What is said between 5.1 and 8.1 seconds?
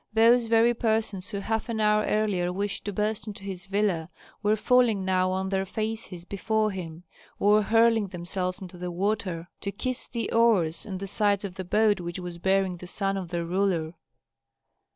on their faces before him, or hurling